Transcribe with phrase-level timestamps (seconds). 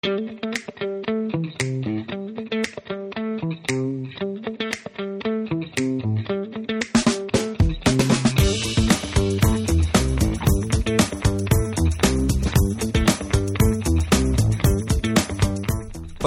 [0.00, 0.12] Hola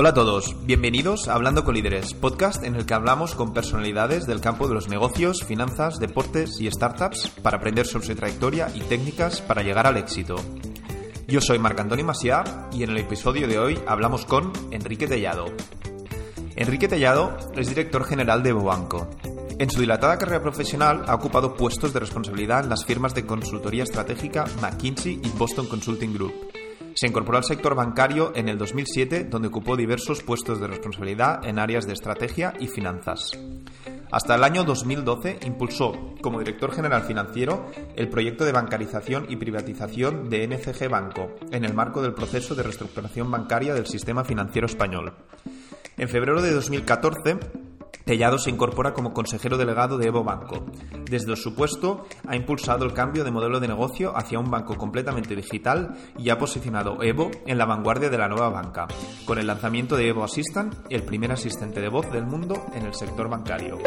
[0.10, 4.42] a todos, bienvenidos a Hablando con Líderes, podcast en el que hablamos con personalidades del
[4.42, 9.40] campo de los negocios, finanzas, deportes y startups para aprender sobre su trayectoria y técnicas
[9.42, 10.36] para llegar al éxito.
[11.32, 12.44] Yo soy Marc Antonio Masiá
[12.74, 15.46] y en el episodio de hoy hablamos con Enrique Tellado.
[16.58, 19.10] Enrique Tellado es director general de Bobanco.
[19.58, 23.84] En su dilatada carrera profesional ha ocupado puestos de responsabilidad en las firmas de consultoría
[23.84, 26.34] estratégica McKinsey y Boston Consulting Group
[26.94, 31.60] se incorporó al sector bancario en el 2007, donde ocupó diversos puestos de responsabilidad en
[31.60, 33.32] áreas de estrategia y finanzas.
[34.12, 40.30] Hasta el año 2012 impulsó, como director general financiero, el proyecto de bancarización y privatización
[40.30, 45.14] de NCG Banco, en el marco del proceso de reestructuración bancaria del sistema financiero español.
[45.98, 47.40] En febrero de 2014
[48.12, 50.66] Tellado se incorpora como consejero delegado de Evo Banco.
[51.10, 55.34] Desde su puesto ha impulsado el cambio de modelo de negocio hacia un banco completamente
[55.34, 58.86] digital y ha posicionado Evo en la vanguardia de la nueva banca,
[59.24, 62.94] con el lanzamiento de Evo Assistant, el primer asistente de voz del mundo en el
[62.94, 63.78] sector bancario.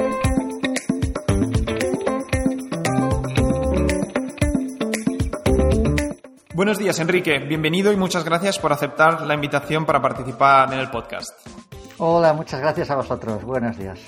[6.55, 7.41] Buenos días, Enrique.
[7.41, 11.74] Bienvenido y muchas gracias por aceptar la invitación para participar en el podcast.
[11.99, 13.45] Hola, muchas gracias a vosotros.
[13.45, 14.01] Buenos días.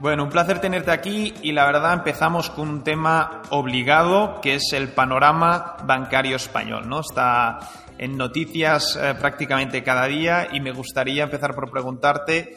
[0.00, 4.72] Bueno, un placer tenerte aquí y la verdad empezamos con un tema obligado que es
[4.72, 7.00] el panorama bancario español, ¿no?
[7.00, 7.58] Está
[7.98, 12.54] en noticias eh, prácticamente cada día y me gustaría empezar por preguntarte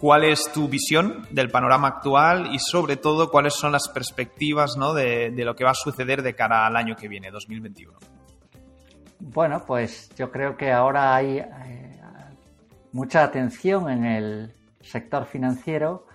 [0.00, 4.92] cuál es tu visión del panorama actual y sobre todo cuáles son las perspectivas ¿no?
[4.92, 7.96] de, de lo que va a suceder de cara al año que viene, 2021.
[9.20, 11.81] Bueno, pues yo creo que ahora hay eh,
[12.92, 16.06] mucha atención en el sector financiero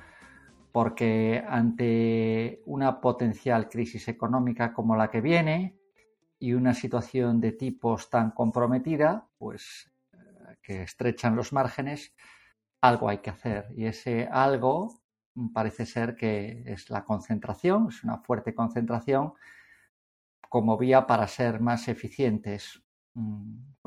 [0.71, 5.75] porque ante una potencial crisis económica como la que viene
[6.39, 10.17] y una situación de tipos tan comprometida, pues eh,
[10.61, 12.13] que estrechan los márgenes,
[12.81, 13.67] algo hay que hacer.
[13.75, 15.01] Y ese algo
[15.53, 19.33] parece ser que es la concentración, es una fuerte concentración
[20.49, 22.81] como vía para ser más eficientes.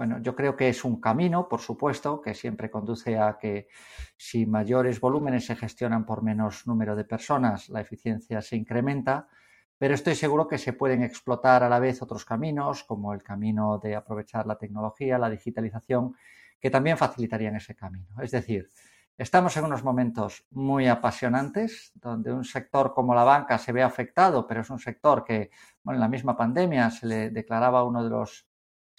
[0.01, 3.69] Bueno, yo creo que es un camino, por supuesto, que siempre conduce a que
[4.17, 9.29] si mayores volúmenes se gestionan por menos número de personas, la eficiencia se incrementa,
[9.77, 13.77] pero estoy seguro que se pueden explotar a la vez otros caminos, como el camino
[13.77, 16.17] de aprovechar la tecnología, la digitalización,
[16.59, 18.09] que también facilitarían ese camino.
[18.23, 18.71] Es decir,
[19.19, 24.47] estamos en unos momentos muy apasionantes, donde un sector como la banca se ve afectado,
[24.47, 25.51] pero es un sector que,
[25.83, 28.50] bueno, en la misma pandemia se le declaraba uno de los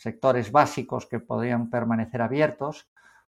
[0.02, 2.90] sectores básicos que podrían permanecer abiertos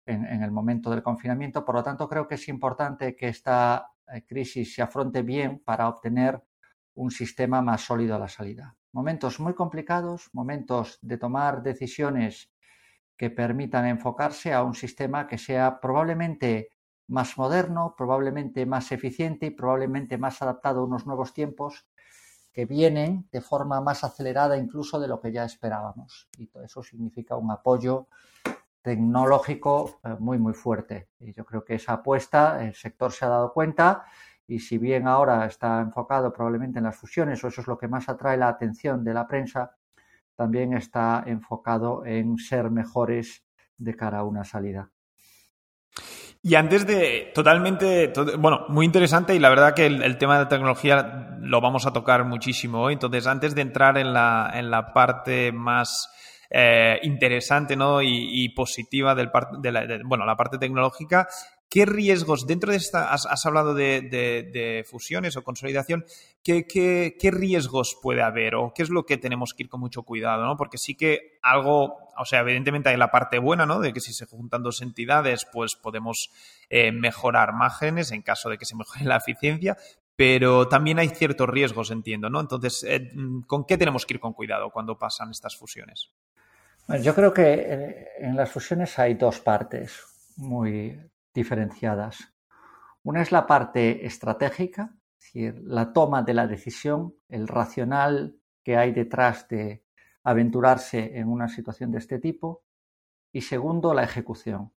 [0.07, 1.63] en, el momento del confinamiento.
[1.63, 5.89] Por lo tanto, creo que es importante que esta eh, crisis se afronte bien para
[5.89, 6.43] obtener
[6.95, 8.75] un sistema más sólido a la salida.
[8.93, 12.51] Momentos muy complicados, momentos de tomar decisiones
[13.15, 16.71] que permitan enfocarse a un sistema que sea probablemente
[17.09, 21.87] más moderno, probablemente más eficiente y probablemente más adaptado a unos nuevos tiempos
[22.55, 26.29] que vienen de forma más acelerada incluso de lo que ya esperábamos.
[26.39, 28.07] Y todo eso significa un apoyo
[28.81, 31.09] tecnológico eh, muy, muy fuerte.
[31.19, 34.05] Y yo creo que esa apuesta el sector se ha dado cuenta
[34.47, 37.89] y si bien ahora está enfocado probablemente en las fusiones, o eso es lo que
[37.89, 39.75] más atrae la atención de la prensa,
[40.37, 43.43] también está enfocado en ser mejores
[43.79, 44.91] de cara a una salida.
[46.47, 51.24] Y antes de, totalmente, bueno, muy interesante y la verdad que el, tema de tecnología
[51.45, 52.95] lo vamos a tocar muchísimo hoy.
[52.95, 56.09] Entonces, antes de entrar en la, en la parte más
[56.51, 58.03] eh, interesante ¿no?
[58.03, 61.29] y, positiva del de la, bueno, la parte tecnológica,
[61.75, 66.05] ¿Qué riesgos, dentro de esta, has, hablado de, fusiones o consolidación,
[66.45, 70.45] ¿qué, riesgos puede haber o qué es lo que tenemos que ir con mucho cuidado?
[70.45, 70.57] ¿no?
[70.57, 73.81] Porque sí que algo, o sea, evidentemente hay la parte buena, ¿no?
[73.81, 76.31] De que si se juntan dos entidades, pues podemos
[76.71, 79.77] eh, mejorar márgenes en caso de que se mejore la eficiencia,
[80.17, 82.41] pero también hay ciertos riesgos, entiendo, ¿no?
[82.41, 83.11] Entonces, eh,
[83.47, 86.13] ¿con qué tenemos que ir con cuidado cuando pasan estas fusiones?
[87.03, 90.03] yo creo que eh, en las fusiones hay dos partes
[90.37, 91.01] muy
[91.33, 92.35] diferenciadas.
[93.03, 98.77] Una es la parte estratégica, es decir, la toma de la decisión, el racional que
[98.77, 99.85] hay detrás de
[100.25, 102.65] aventurarse en una situación de este tipo.
[103.33, 104.73] Y segundo, la ejecución.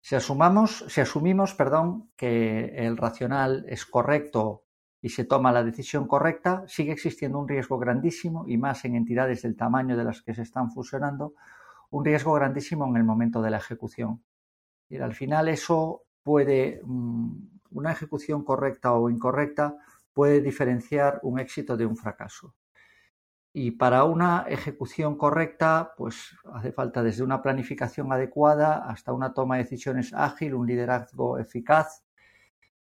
[0.00, 4.61] Si, asumamos, si asumimos perdón, que el racional es correcto
[5.02, 9.42] y se toma la decisión correcta, sigue existiendo un riesgo grandísimo y más en entidades
[9.42, 11.34] del tamaño de las que se están fusionando,
[11.90, 14.22] un riesgo grandísimo en el momento de la ejecución.
[14.88, 17.30] Y al final eso puede, mm,
[17.72, 19.76] una ejecución correcta o incorrecta
[20.12, 22.54] puede diferenciar un éxito de un fracaso.
[23.52, 29.56] Y para una ejecución correcta, pues hace falta desde una planificación adecuada hasta una toma
[29.56, 32.04] de decisiones ágil, un liderazgo eficaz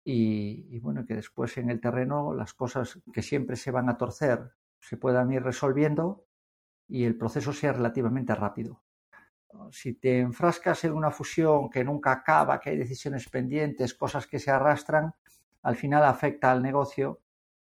[0.05, 4.53] y, bueno, que después en el terreno las cosas que siempre se van a torcer
[4.81, 6.27] se puedan ir resolviendo
[6.89, 8.83] y el proceso sea relativamente rápido.
[9.71, 14.39] Si te enfrascas en una fusión que nunca acaba, que hay decisiones pendientes, cosas que
[14.41, 15.15] se arrastran,
[15.63, 17.21] al final afecta al negocio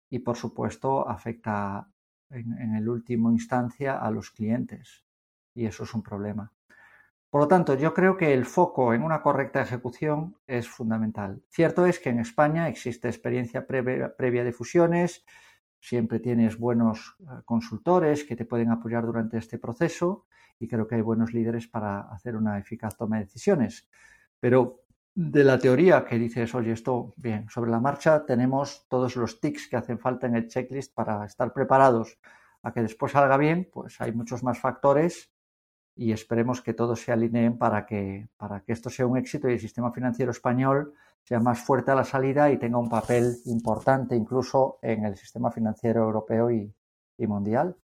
[0.09, 1.89] y por supuesto afecta
[2.29, 5.03] en, en el último instancia a los clientes
[5.53, 6.53] y eso es un problema.
[7.29, 11.43] Por lo tanto, yo creo que el foco en una correcta ejecución es fundamental.
[11.49, 15.25] Cierto es que en España existe experiencia previa, de fusiones,
[15.79, 20.25] siempre tienes buenos eh, consultores que te pueden apoyar durante este proceso
[20.59, 23.87] y creo que hay buenos líderes para hacer una eficaz toma de decisiones.
[24.39, 24.81] Pero
[25.13, 29.67] de la teoría que dices, oye, esto bien, sobre la marcha tenemos todos los tics
[29.67, 32.17] que hacen falta en el checklist para estar preparados
[32.63, 35.31] a que después salga bien, pues hay muchos más factores
[35.99, 39.53] y esperemos que todos se alineen para que, para que esto sea un éxito y
[39.53, 40.93] el sistema financiero español
[41.23, 45.51] sea más fuerte a la salida y tenga un papel importante incluso en el sistema
[45.51, 46.73] financiero europeo y,
[47.17, 47.75] y mundial.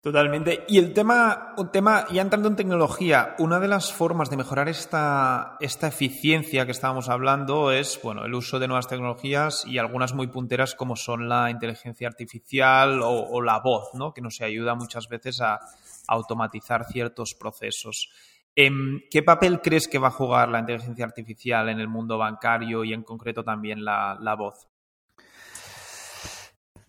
[0.00, 0.64] Totalmente.
[0.68, 4.68] Y el tema, un tema, ya entrando en tecnología, una de las formas de mejorar
[4.68, 10.14] esta, esta eficiencia que estábamos hablando es, bueno, el uso de nuevas tecnologías y algunas
[10.14, 14.14] muy punteras como son la inteligencia artificial o, la voz, ¿no?
[14.14, 15.58] Que nos ayuda muchas veces a,
[16.06, 18.08] automatizar ciertos procesos.
[18.56, 22.82] Em, ¿Qué papel crees que va a jugar la inteligencia artificial en el mundo bancario
[22.82, 24.68] y en concreto también la, voz?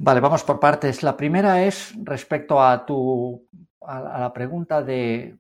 [0.02, 1.04] Vale, vamos por partes.
[1.04, 3.50] La primera es respecto a tu
[3.82, 5.38] a, la pregunta de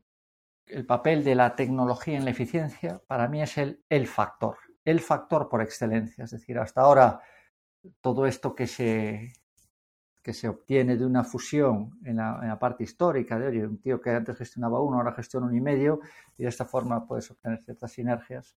[0.65, 3.01] el papel de la tecnología en la eficiencia.
[3.07, 6.25] Para mí es el, el factor, el factor por excelencia.
[6.25, 7.21] Es decir, hasta ahora
[8.01, 9.31] todo esto que se
[10.21, 14.09] que se obtiene de una fusión en la, parte histórica de, oye, un tío que
[14.09, 16.01] antes gestionaba uno, ahora gestiona un y medio,
[16.37, 18.57] y de esta forma puedes obtener ciertas sinergias.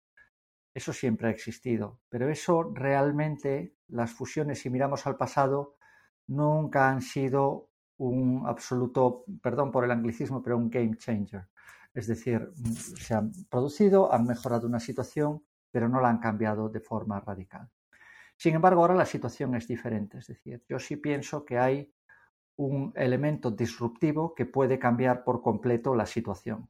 [0.74, 5.76] Eso siempre ha existido, pero eso realmente, las fusiones, si miramos al pasado,
[6.28, 11.48] nunca han sido un absoluto, perdón por el anglicismo, pero un game changer.
[11.94, 12.52] Es decir,
[12.98, 17.70] se han producido, han mejorado una situación, pero no la han cambiado de forma radical.
[18.38, 20.18] Sin embargo, ahora la situación es diferente.
[20.18, 21.94] Es decir, yo sí pienso que hay
[22.56, 26.70] un elemento disruptivo que puede cambiar por completo la situación.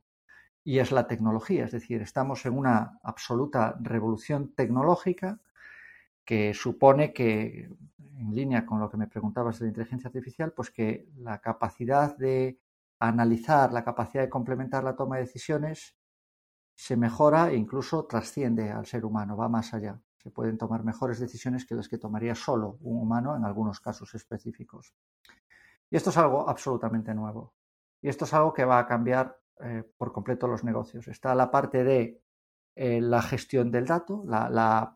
[0.64, 1.66] Y es la tecnología.
[1.66, 5.40] Es decir, estamos en una absoluta revolución tecnológica
[6.26, 7.70] que supone que,
[8.22, 12.16] en línea con lo que me preguntabas de la inteligencia artificial, pues que la capacidad
[12.18, 12.60] de
[13.00, 15.96] analizar, la capacidad de complementar la toma de decisiones
[16.76, 21.20] se mejora e incluso trasciende al ser humano, va más allá se pueden tomar mejores
[21.20, 24.94] decisiones que las que tomaría solo un humano en algunos casos específicos.
[25.90, 27.56] Y esto es algo absolutamente nuevo.
[28.02, 31.08] Y esto es algo que va a cambiar eh, por completo los negocios.
[31.08, 32.22] Está la parte de
[32.76, 34.96] eh, la gestión del dato, la,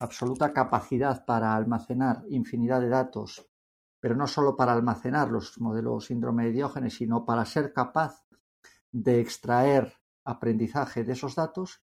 [0.00, 3.46] absoluta capacidad para almacenar infinidad de datos,
[4.00, 8.24] pero no solo para almacenar los modelos síndrome de Diógenes, sino para ser capaz
[8.90, 9.92] de extraer
[10.24, 11.82] aprendizaje de esos datos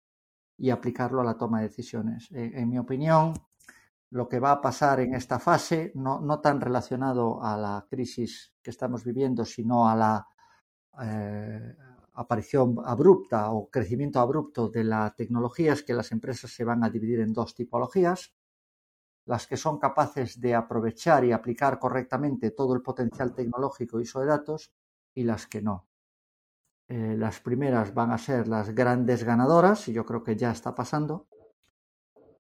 [0.58, 2.28] y aplicarlo a la toma de decisiones.
[2.32, 3.34] en mi opinión,
[4.10, 8.54] lo que va a pasar en esta fase, no, no, tan relacionado a la crisis
[8.64, 10.28] que estamos viviendo, sino a la
[11.04, 11.76] eh,
[12.18, 16.90] aparición abrupta o crecimiento abrupto de la tecnología, es que las empresas se van a
[16.90, 18.34] dividir en dos tipologías.
[19.26, 24.22] Las que son capaces de aprovechar y aplicar correctamente todo el potencial tecnológico y uso
[24.22, 24.74] de datos
[25.14, 25.88] y las que no.
[26.88, 30.74] Eh, las primeras van a ser las grandes ganadoras, y yo creo que ya está
[30.74, 31.28] pasando,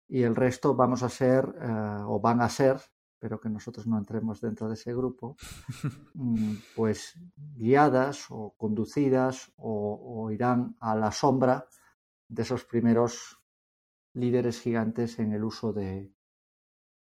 [0.07, 2.79] y el resto vamos a ser, eh, o van a ser,
[3.19, 5.35] pero que nosotros no entremos dentro de ese grupo,
[6.13, 7.19] mm, pues
[7.55, 11.67] guiadas o conducidas o, irán a la sombra
[12.27, 13.39] de esos primeros
[14.13, 16.11] líderes gigantes en el uso de,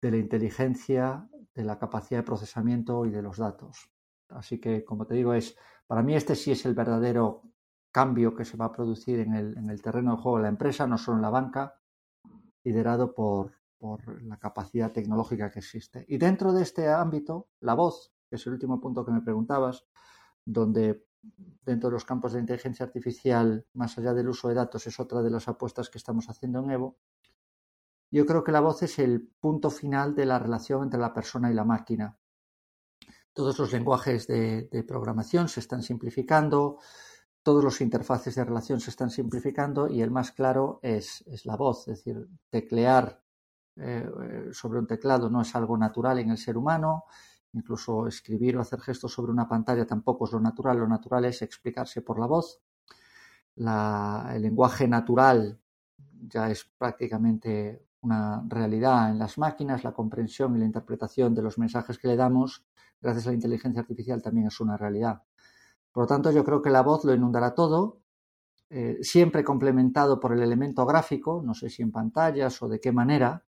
[0.03, 3.91] de la inteligencia, de la capacidad de procesamiento y de los datos.
[4.29, 7.43] Así que, como te digo, es para mí este sí es el verdadero
[7.93, 10.99] cambio que se va a producir en el, terreno de juego de la empresa, no
[10.99, 11.81] solo en la banca,
[12.63, 16.04] liderado por, la capacidad tecnológica que existe.
[16.09, 19.85] Y dentro de este ámbito, la voz, que es el último punto que me preguntabas,
[20.45, 21.06] donde
[21.64, 25.23] dentro de los campos de inteligencia artificial, más allá del uso de datos, es otra
[25.23, 26.97] de las apuestas que estamos haciendo en Evo.
[28.11, 31.50] Yo creo que la voz es el punto final de la relación entre la persona
[31.50, 32.18] y la máquina.
[33.33, 36.78] Todos los lenguajes de, programación se están simplificando,
[37.42, 41.88] todos los interfaces de relación se están simplificando y el más claro es, la voz,
[41.88, 43.23] es decir, teclear
[43.76, 47.04] eh, sobre un teclado no es algo natural en el ser humano,
[47.52, 51.42] incluso escribir o hacer gestos sobre una pantalla tampoco es lo natural, lo natural es
[51.42, 52.61] explicarse por la voz.
[53.56, 55.59] el lenguaje natural
[56.28, 61.59] ya es prácticamente una realidad en las máquinas, la comprensión y la interpretación de los
[61.59, 62.64] mensajes que le damos,
[63.00, 65.23] gracias a la inteligencia artificial, también es una realidad.
[65.92, 68.00] Por lo tanto, yo creo que la voz lo inundará todo,
[68.68, 72.92] eh, siempre complementado por el elemento gráfico, no sé si en pantallas o de qué
[72.92, 73.45] manera,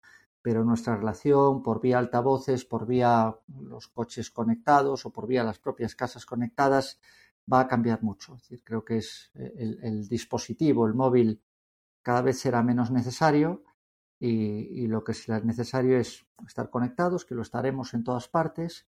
[0.45, 5.59] pero nuestra relación por vía altavoces, por vía los coches conectados o por vía las
[5.59, 7.01] propias casas conectadas
[7.51, 8.37] va a cambiar mucho.
[8.63, 11.41] Creo que es eh, el dispositivo, el móvil,
[12.03, 13.65] cada vez será menos necesario
[14.21, 18.87] y, lo que será necesario es estar conectados, que lo estaremos en todas partes,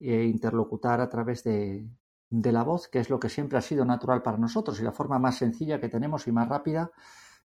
[0.00, 1.86] e interlocutar a través de,
[2.30, 5.20] la voz, que es lo que siempre ha sido natural para nosotros y la forma
[5.20, 6.90] más sencilla que tenemos y más rápida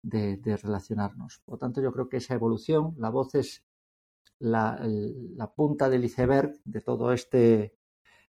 [0.05, 1.41] de, relacionarnos.
[1.43, 3.63] Por lo tanto, yo creo que esa evolución, la voz es
[4.39, 4.77] la,
[5.55, 7.75] punta del iceberg de todo este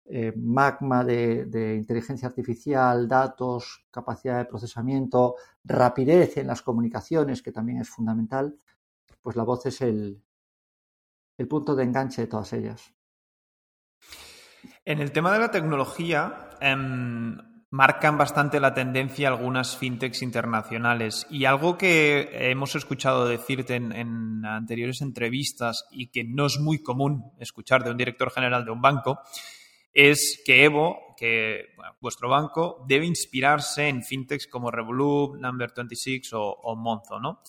[0.05, 7.79] eh, magma de, inteligencia artificial, datos, capacidad de procesamiento, rapidez en las comunicaciones, que también
[7.79, 8.57] es fundamental,
[9.21, 10.21] pues la voz es el,
[11.37, 12.93] el punto de enganche de todas ellas.
[14.83, 17.37] En el tema de la tecnología, em,
[17.71, 21.25] marcan bastante la tendencia algunas fintechs internacionales.
[21.29, 27.31] Y algo que hemos escuchado decirte en, anteriores entrevistas y que no es muy común
[27.39, 29.21] escuchar de un director general de un banco,
[29.93, 31.69] es que Evo, que
[32.01, 37.41] vuestro banco, debe inspirarse en fintechs como Revolut, Number 26 o, Monzo, ¿no?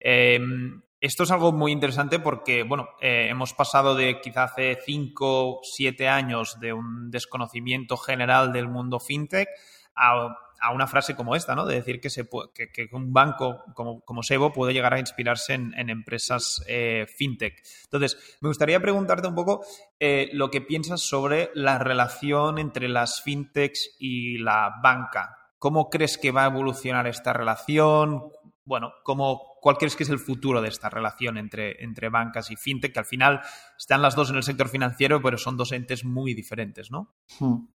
[0.00, 5.60] Em, esto es algo muy interesante porque, bueno, eh, hemos pasado de quizá hace 5,
[5.62, 9.48] 7 años de un desconocimiento general del mundo fintech
[9.94, 11.66] a una frase como esta, ¿no?
[11.66, 15.90] De decir que, se que, un banco como, como, Sebo puede llegar a inspirarse en,
[15.90, 17.62] empresas eh, fintech.
[17.84, 19.64] Entonces, me gustaría preguntarte un poco
[20.00, 25.38] eh, lo que piensas sobre la relación entre las fintechs y la banca.
[25.58, 28.30] ¿Cómo crees que va a evolucionar esta relación?
[28.68, 32.56] Bueno, ¿cómo, ¿cuál crees que es el futuro de esta relación entre, entre bancas y
[32.56, 32.92] fintech?
[32.92, 33.40] Que al final
[33.78, 37.14] están las dos en el sector financiero, pero son dos entes muy diferentes, ¿no?
[37.40, 37.66] Hmm.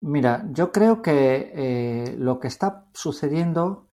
[0.00, 3.90] Mira, yo creo que eh, lo que está sucediendo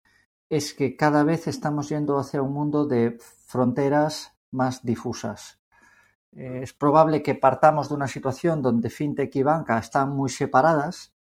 [0.48, 5.60] es que cada vez estamos yendo hacia un mundo de fronteras más difusas.
[6.32, 11.15] Eh, es probable que partamos de una situación donde fintech y banca están muy separadas,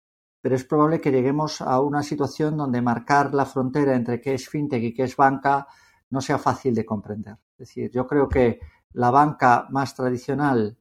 [0.45, 4.47] pero es probable que lleguemos a una situación donde marcar la frontera entre qué es
[4.47, 5.65] fintech y qué es banca
[6.11, 7.35] no sea fácil de comprender.
[7.53, 8.59] Es decir, yo creo que
[8.91, 10.77] la banca más tradicional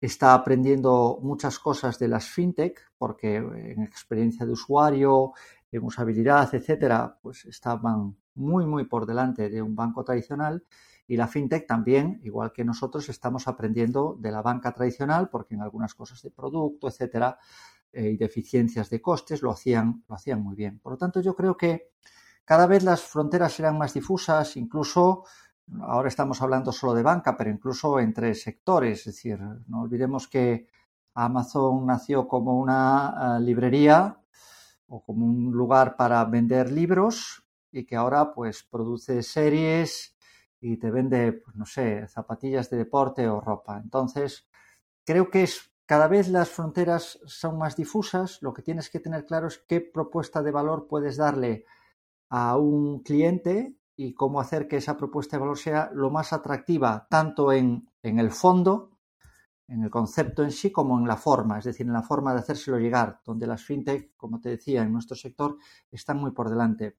[0.00, 5.32] está aprendiendo muchas cosas de las fintech, porque en experiencia de usuario,
[5.70, 10.64] en usabilidad, etcétera, pues estaban muy, muy por delante de un banco tradicional.
[11.06, 15.60] Y la fintech también, igual que nosotros, estamos aprendiendo de la banca tradicional, porque en
[15.60, 17.38] algunas cosas de producto, etcétera,
[17.92, 20.78] y de eficiencias de costes lo hacían, lo hacían muy bien.
[20.80, 21.90] Por lo tanto, yo creo que
[22.44, 25.24] cada vez las fronteras serán más difusas, incluso
[25.80, 29.00] ahora estamos hablando solo de banca, pero incluso entre sectores.
[29.00, 30.68] Es decir, no olvidemos que
[31.14, 34.18] Amazon nació como una eh, librería
[34.88, 40.16] o como un lugar para vender libros y que ahora pues produce series
[40.60, 43.80] y te vende, pues, no sé, zapatillas de deporte o ropa.
[43.82, 44.46] Entonces,
[45.04, 48.40] creo que es cada vez las fronteras son más difusas.
[48.40, 51.66] Lo que tienes que tener claro es qué propuesta de valor puedes darle
[52.30, 57.06] a un cliente y cómo hacer que esa propuesta de valor sea lo más atractiva,
[57.10, 58.92] tanto en, el fondo,
[59.68, 62.40] en el concepto en sí, como en la forma, es decir, en la forma de
[62.40, 65.58] hacérselo llegar, donde las fintech, como te decía, en nuestro sector
[65.90, 66.96] están muy por delante.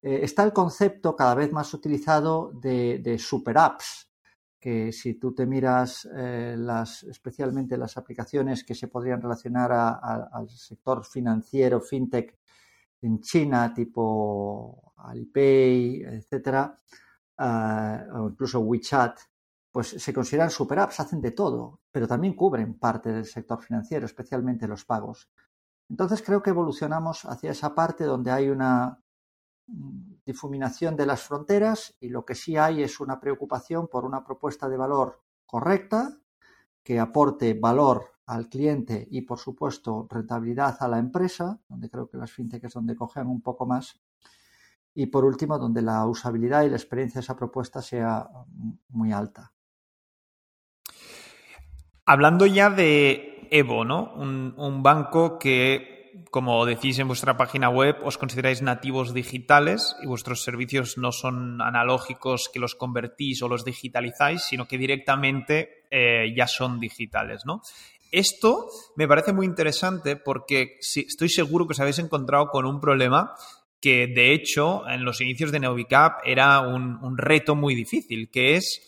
[0.00, 4.10] Eh, está el concepto cada vez más utilizado de, super apps,
[4.62, 10.48] que si tú te miras eh, las, especialmente las aplicaciones que se podrían relacionar al
[10.48, 12.38] sector financiero, fintech,
[13.00, 16.76] en China, tipo Alipay, etcétera,
[17.40, 19.18] eh, o incluso WeChat,
[19.72, 24.06] pues se consideran super apps, hacen de todo, pero también cubren parte del sector financiero,
[24.06, 25.28] especialmente los pagos.
[25.90, 29.02] Entonces creo que evolucionamos hacia esa parte donde hay una
[30.24, 34.68] difuminación de las fronteras y lo que sí hay es una preocupación por una propuesta
[34.68, 36.18] de valor correcta
[36.82, 42.16] que aporte valor al cliente y, por supuesto, rentabilidad a la empresa, donde creo que
[42.16, 44.00] las fintech es donde cogen un poco más.
[44.94, 48.28] Y, por último, donde la usabilidad y la experiencia de esa propuesta sea
[48.88, 49.52] muy alta.
[52.04, 54.14] Hablando ya de Evo, ¿no?
[54.14, 60.42] Un, banco que, como decís en vuestra página web, os consideráis nativos digitales y vuestros
[60.42, 66.46] servicios no son analógicos que los convertís o los digitalizáis, sino que directamente eh, ya
[66.46, 67.42] son digitales.
[68.10, 73.34] Esto me parece muy interesante porque estoy seguro que os habéis encontrado con un problema
[73.80, 78.80] que de hecho en los inicios de Neovicap era un, reto muy difícil, que es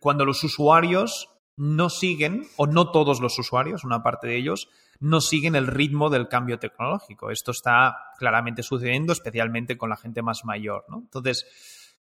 [0.00, 4.68] cuando los usuarios no siguen, o no todos los usuarios, una parte de ellos,
[5.00, 7.30] no siguen el ritmo del cambio tecnológico.
[7.30, 10.84] Esto está claramente sucediendo, especialmente con la gente más mayor.
[10.92, 11.46] Entonces,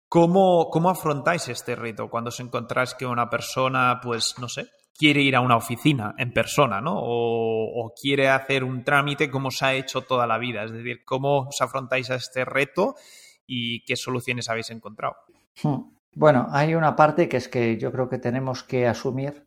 [0.08, 4.68] ¿cómo, ¿cómo afrontáis este reto cuando os encontráis que una persona, pues, no sé,
[4.98, 6.94] quiere ir a una oficina en persona, ¿no?
[6.96, 10.64] O, quiere hacer un trámite como se ha hecho toda la vida.
[10.64, 12.96] Es decir, ¿cómo os afrontáis a este reto
[13.46, 15.16] y qué soluciones habéis encontrado?
[15.62, 15.97] Hmm.
[16.14, 19.46] Bueno, hay una parte que es que yo creo que tenemos que asumir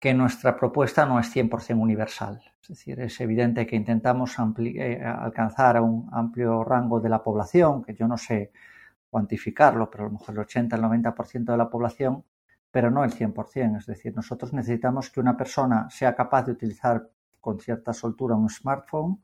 [0.00, 2.42] que nuestra propuesta no es 100% universal.
[2.62, 7.82] Es decir, es evidente que intentamos eh, alcanzar a un amplio rango de la población,
[7.84, 8.52] que yo no sé
[9.10, 12.24] cuantificarlo, pero a lo mejor el 80, el 90% de la población
[12.76, 13.78] pero no el 100%.
[13.78, 17.08] Es decir, nosotros necesitamos que una persona sea capaz de utilizar
[17.40, 19.22] con cierta soltura un smartphone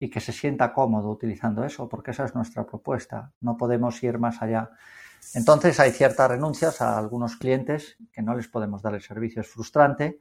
[0.00, 3.32] y que se sienta cómodo utilizando eso, porque esa es nuestra propuesta.
[3.42, 4.70] No podemos ir más allá.
[5.34, 9.40] Entonces hay ciertas renuncias a algunos clientes que no les podemos dar el servicio.
[9.40, 10.18] Es frustrante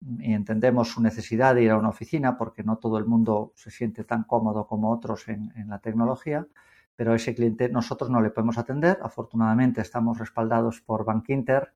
[0.00, 3.70] y entendemos su necesidad de ir a una oficina porque no todo el mundo se
[3.70, 6.46] siente tan cómodo como otros en, la tecnología,
[6.96, 8.98] pero a ese cliente nosotros no le podemos atender.
[9.02, 11.74] Afortunadamente estamos respaldados por Bankinter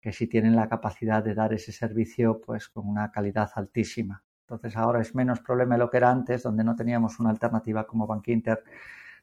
[0.00, 4.22] que sí tienen la capacidad de dar ese servicio pues con una calidad altísima.
[4.42, 7.86] Entonces ahora es menos problema de lo que era antes, donde no teníamos una alternativa
[7.86, 8.62] como Bankinter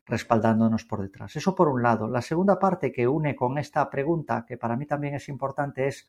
[0.06, 1.36] respaldándonos por detrás.
[1.36, 2.08] Eso por un lado.
[2.08, 6.08] La segunda parte que une con esta pregunta, que para mí también es importante, es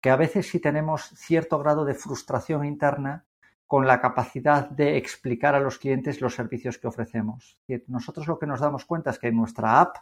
[0.00, 3.24] que a veces sí tenemos cierto grado de frustración interna
[3.66, 7.60] con la capacidad de explicar a los clientes los servicios que ofrecemos.
[7.86, 9.96] Nosotros lo que nos damos cuenta es que nuestra app,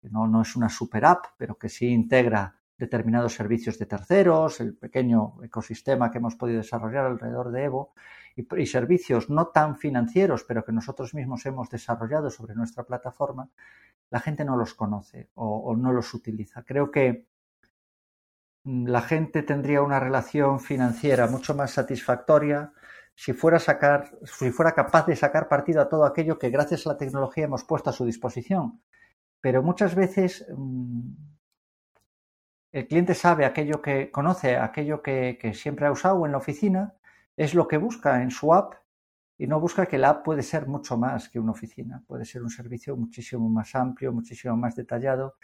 [0.00, 4.60] que no, no es una super app, pero que sí integra determinados servicios de terceros,
[4.60, 7.94] el pequeño ecosistema que hemos podido desarrollar alrededor de Evo
[8.36, 13.48] y, servicios no tan financieros, pero que nosotros mismos hemos desarrollado sobre nuestra plataforma,
[14.10, 16.62] la gente no los conoce o, no los utiliza.
[16.62, 17.26] Creo que
[18.64, 22.72] mm, la gente tendría una relación financiera mucho más satisfactoria
[23.14, 26.90] si fuera, sacar, si fuera capaz de sacar partido a todo aquello que gracias a
[26.90, 28.82] la tecnología hemos puesto a su disposición.
[29.40, 31.12] Pero muchas veces mm,
[32.72, 36.94] el cliente sabe aquello que conoce, aquello que, siempre ha usado en la oficina,
[37.36, 38.74] es lo que busca en su app
[39.38, 42.42] y no busca que la app puede ser mucho más que una oficina, puede ser
[42.42, 45.36] un servicio muchísimo más amplio, muchísimo más detallado.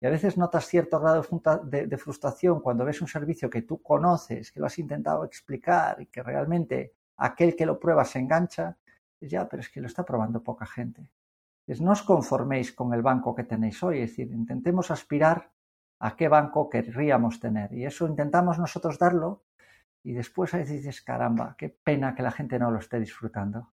[0.00, 1.26] Y a veces notas cierto grado
[1.64, 6.06] de, frustración cuando ves un servicio que tú conoces, que lo has intentado explicar y
[6.06, 8.78] que realmente aquel que lo prueba se engancha,
[9.20, 11.10] es ya, pero es que lo está probando poca gente.
[11.66, 15.50] Es, no os conforméis con el banco que tenéis hoy, es decir, intentemos aspirar
[15.98, 17.72] a qué banco querríamos tener.
[17.74, 19.42] Y eso intentamos nosotros darlo
[20.02, 23.72] y después ahí dices, caramba, qué pena que la gente no lo esté disfrutando.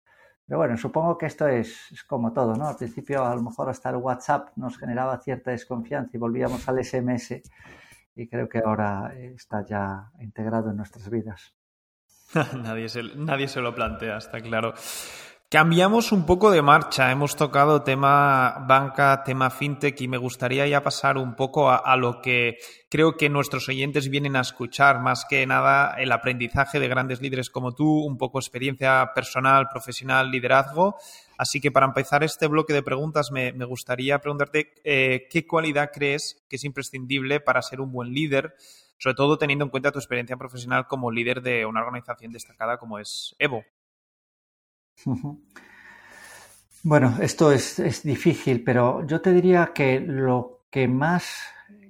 [0.47, 2.67] Pero bueno, supongo que esto es, como todo, ¿no?
[2.67, 6.85] Al principio a lo mejor hasta el WhatsApp nos generaba cierta desconfianza y volvíamos al
[6.85, 7.41] SMS
[8.17, 11.55] y creo que ahora está ya integrado en nuestras vidas.
[12.63, 14.75] nadie, nadie se lo plantea, está claro.
[15.53, 17.11] Cambiamos un poco de marcha.
[17.11, 22.23] Hemos tocado tema banca, tema fintech y me gustaría ya pasar un poco a, lo
[22.23, 22.59] que
[22.89, 25.01] creo que nuestros oyentes vienen a escuchar.
[25.01, 30.31] Más que nada el aprendizaje de grandes líderes como tú, un poco experiencia personal, profesional,
[30.31, 30.95] liderazgo.
[31.37, 36.45] Así que para empezar este bloque de preguntas me, gustaría preguntarte eh, qué cualidad crees
[36.49, 38.55] que es imprescindible para ser un buen líder,
[38.99, 43.01] sobre todo teniendo en cuenta tu experiencia profesional como líder de una organización destacada como
[43.01, 43.65] es Evo.
[46.83, 51.37] Bueno, esto es, difícil, pero yo te diría que lo que más,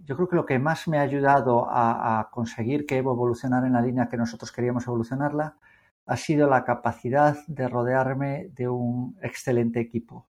[0.04, 3.74] yo creo que lo que más me ha ayudado a, conseguir que Evo evolucionara en
[3.74, 5.56] la línea que nosotros queríamos evolucionarla
[6.06, 10.26] ha sido la capacidad de rodearme de un excelente equipo,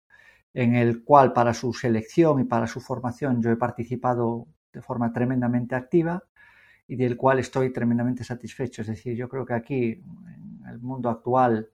[0.53, 5.11] en el cual para su selección y para su formación yo he participado de forma
[5.11, 6.23] tremendamente activa
[6.87, 8.83] y del cual estoy tremendamente satisfecho.
[8.83, 11.71] Es decir, yo creo que aquí, en el mundo actual,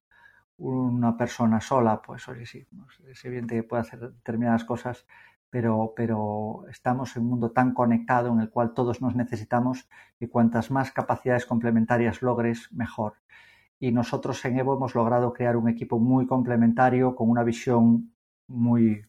[0.58, 2.66] una persona sola, pues oye, sí,
[3.10, 5.06] es evidente que puede hacer determinadas cosas,
[5.50, 9.88] pero, pero estamos en un mundo tan conectado en el cual todos nos necesitamos
[10.18, 13.14] y cuantas más capacidades complementarias logres, mejor.
[13.78, 18.14] Y nosotros en Evo hemos logrado crear un equipo muy complementario, con una visión
[18.48, 19.04] muy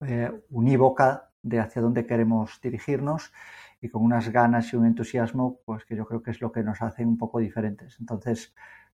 [0.00, 3.32] eh, unívoca de hacia dónde queremos dirigirnos
[3.80, 6.62] y con unas ganas y un entusiasmo, pues que yo creo que es lo que
[6.62, 7.98] nos hace un poco diferentes.
[8.00, 8.54] Entonces,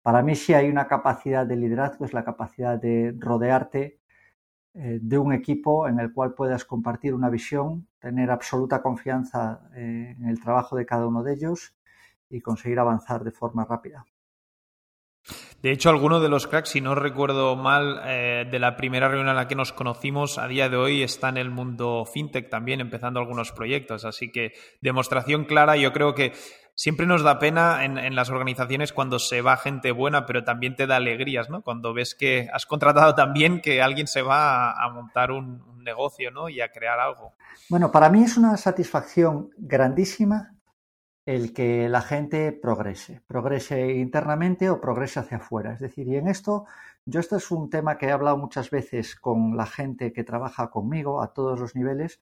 [0.07, 3.99] para mí sí hay una capacidad de liderazgo, es la capacidad de rodearte
[4.75, 10.15] eh, de un equipo en el cual puedas compartir una visión, tener absoluta confianza eh,
[10.17, 11.75] en el trabajo de cada uno de ellos
[12.31, 14.07] y conseguir avanzar de forma rápida.
[15.63, 19.31] De hecho, alguno de los cracks, si no recuerdo mal, eh, de la primera reunión
[19.31, 22.81] en la que nos conocimos, a día de hoy está en el mundo fintech también,
[22.81, 24.05] empezando algunos proyectos.
[24.05, 26.35] Así que demostración clara, yo creo que
[26.75, 30.87] siempre nos da pena en, las organizaciones cuando se va gente buena, pero también te
[30.87, 31.63] da alegrías, ¿no?
[31.63, 36.31] Cuando ves que has contratado también que alguien se va a, montar un, un negocio,
[36.31, 36.51] ¿no?
[36.51, 37.33] Y a crear algo.
[37.71, 40.56] Bueno, para mí es una satisfacción grandísima
[41.27, 45.73] el que la gente progrese, progrese internamente o progrese hacia afuera.
[45.73, 46.67] Es decir, y en esto,
[47.05, 50.71] yo este es un tema que he hablado muchas veces con la gente que trabaja
[50.71, 52.21] conmigo a todos los niveles.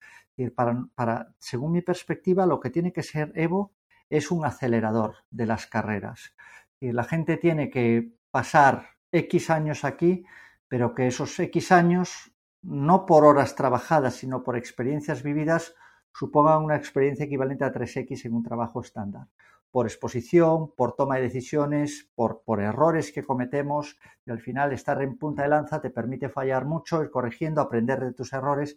[0.56, 3.72] Para, para, según mi perspectiva, lo que tiene que ser Evo
[4.08, 6.34] es un acelerador de las carreras.
[6.80, 10.24] Y la gente tiene que pasar X años aquí,
[10.66, 15.74] pero que esos X años, no por horas trabajadas, sino por experiencias vividas,
[16.14, 19.26] supongan una experiencia equivalente a 3X en un trabajo estándar.
[19.70, 25.02] Por exposición, por toma de decisiones, por, por errores que cometemos y al final estar
[25.02, 28.76] en punta de lanza te permite fallar mucho, ir corrigiendo, aprender de tus errores.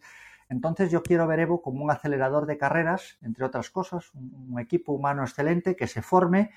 [0.49, 4.93] Entonces yo quiero ver Evo como un acelerador de carreras, entre otras cosas, un equipo
[4.93, 6.51] humano excelente que se forme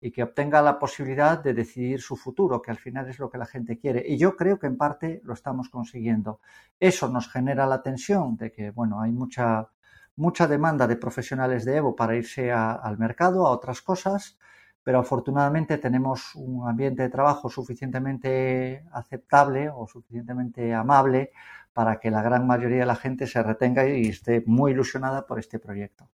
[0.00, 3.38] y que obtenga la posibilidad de decidir su futuro, que al final es lo que
[3.38, 4.04] la gente quiere.
[4.06, 6.40] Y yo creo que en parte lo estamos consiguiendo.
[6.78, 9.70] Eso nos genera la tensión de que, bueno, hay mucha
[10.16, 14.38] mucha demanda de profesionales de Evo para irse al mercado, a otras cosas,
[14.82, 21.32] pero afortunadamente tenemos un ambiente de trabajo suficientemente aceptable o suficientemente amable
[21.72, 25.38] para que la gran mayoría de la gente se retenga y esté muy ilusionada por
[25.38, 26.08] este proyecto.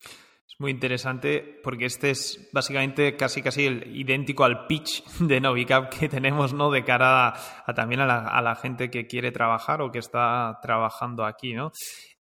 [0.00, 5.90] Es muy interesante porque este es básicamente casi casi el idéntico al pitch de Novicap
[5.90, 6.72] que tenemos ¿no?
[6.72, 7.34] de cara
[7.64, 11.52] a, también a la, gente que quiere trabajar o que está trabajando aquí.
[11.52, 11.70] ¿no?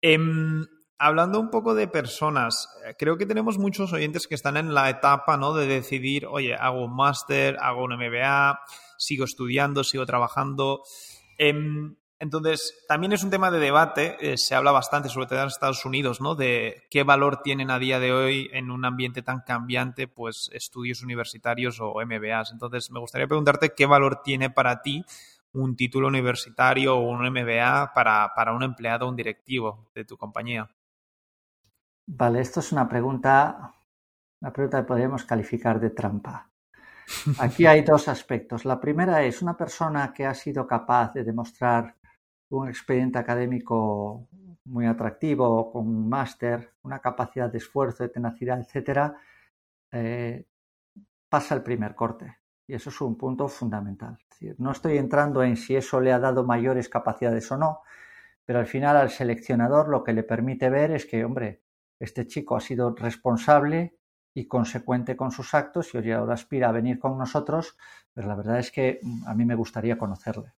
[0.02, 0.64] Em,
[0.98, 4.88] hablando un poco de personas, eh, creo que tenemos muchos oyentes que están en la
[4.90, 5.54] etapa ¿no?
[5.54, 8.60] de decidir, oye, hago un máster, hago un MBA,
[8.98, 10.82] sigo estudiando, sigo trabajando.
[11.38, 15.48] Em, entonces, también es un tema de debate, eh, se habla bastante, sobre todo en
[15.48, 16.34] Estados Unidos, ¿no?
[16.34, 21.02] De qué valor tienen a día de hoy en un ambiente tan cambiante, pues estudios
[21.02, 22.52] universitarios o MBAs.
[22.52, 25.04] Entonces, me gustaría preguntarte qué valor tiene para ti
[25.56, 30.16] un título universitario o un MBA para, para un empleado o un directivo de tu
[30.16, 30.68] compañía?
[32.06, 33.72] Vale, esto es una pregunta,
[34.40, 36.50] una pregunta que podríamos calificar de trampa.
[37.40, 38.64] Aquí hay dos aspectos.
[38.64, 41.96] La primera es una persona que ha sido capaz de demostrar
[42.50, 44.28] un expediente académico
[44.66, 49.16] muy atractivo, con un máster, una capacidad de esfuerzo, de tenacidad, etcétera,
[49.92, 50.44] eh,
[51.28, 52.38] pasa el primer corte.
[52.66, 54.18] Y eso es un punto fundamental.
[54.58, 57.80] no estoy entrando en si eso le ha dado mayores capacidades o no,
[58.44, 61.62] pero al final al seleccionador lo que le permite ver es que, hombre,
[61.98, 63.98] este chico ha sido responsable
[64.34, 67.76] y consecuente con sus actos y hoy ahora aspira a venir con nosotros,
[68.12, 70.52] pero la verdad es que mm, a mí me gustaría conocerle.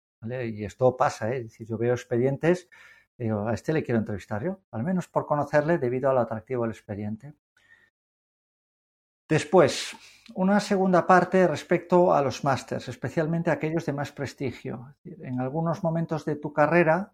[0.52, 1.46] Y esto pasa, ¿eh?
[1.46, 2.68] es yo veo expedientes,
[3.16, 6.72] digo, a este le quiero entrevistar yo, al menos por conocerle debido al atractivo del
[6.72, 7.34] expediente.
[9.28, 9.94] Después,
[10.34, 14.94] una segunda parte respecto a los másters, especialmente aquellos de más prestigio.
[15.04, 17.12] En algunos momentos de tu carrera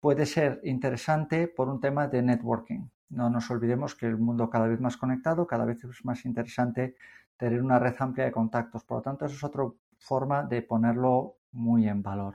[0.00, 2.88] puede ser interesante por un tema de networking.
[3.10, 6.96] No nos olvidemos que el mundo cada vez más conectado, cada vez es más interesante
[7.36, 8.82] tener una red amplia de contactos.
[8.82, 9.64] Por lo tanto, eso es otra
[9.98, 12.34] forma de ponerlo muy en valor.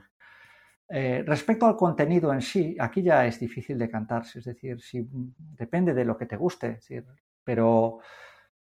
[0.88, 5.06] Eh, respecto al contenido en sí, aquí ya es difícil de cantarse, es decir, si,
[5.36, 6.80] depende de lo que te guste,
[7.44, 7.98] pero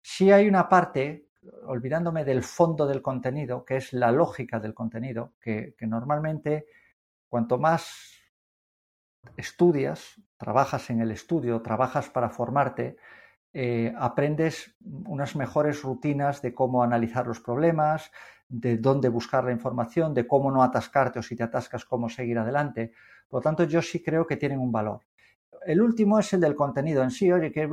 [0.04, 1.30] si hay una parte,
[1.66, 6.68] olvidándome del fondo del contenido, que es la lógica del contenido, que, normalmente
[7.30, 8.12] cuanto más
[9.38, 12.98] estudias, trabajas en el estudio, trabajas para formarte,
[13.54, 18.12] eh, aprendes unas mejores rutinas de cómo analizar los problemas,
[18.50, 22.38] de dónde buscar la información, de cómo no atascarte o si te atascas, cómo seguir
[22.38, 22.92] adelante.
[23.30, 25.02] Por lo tanto, yo sí creo que tienen un valor
[25.66, 27.32] el último es el del contenido en sí.
[27.32, 27.68] Oye, que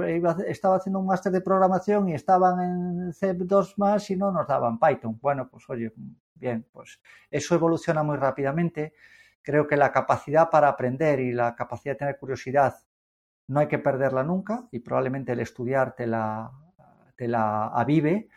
[0.46, 4.78] estaba haciendo un máster de programación y estaban en C2 más y no nos daban
[4.78, 5.18] Python.
[5.20, 5.92] Bueno, pues oye,
[6.34, 8.94] bien, pues eso evoluciona muy rápidamente.
[9.42, 12.74] Creo que la capacidad para aprender y la capacidad de tener curiosidad
[13.48, 16.50] no hay que perderla nunca y probablemente el estudiar te la,
[17.16, 18.28] te la avive.